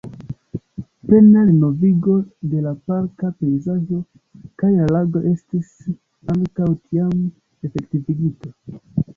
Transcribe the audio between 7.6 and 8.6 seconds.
efektivigita.